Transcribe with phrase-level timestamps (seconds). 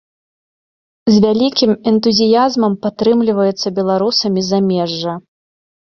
[1.09, 5.13] З вялікім энтузіязмам падтрымліваюцца беларусамі замежжа.